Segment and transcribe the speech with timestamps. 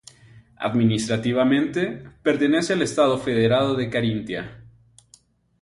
[0.57, 4.63] Administrativamente pertenece al estado federado de Carintia.